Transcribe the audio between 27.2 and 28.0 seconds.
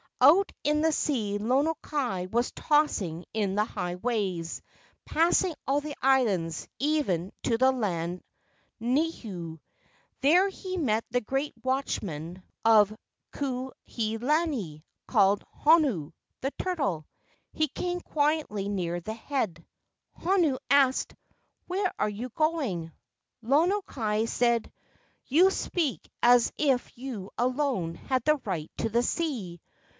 alone